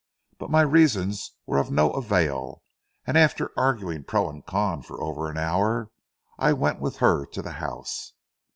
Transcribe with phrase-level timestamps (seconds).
[0.39, 2.63] But my reasons were of no avail,
[3.05, 5.91] and after arguing pro and con for over an hour,
[6.39, 8.13] I went with her to the house.